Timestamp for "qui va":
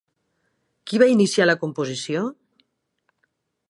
0.91-1.09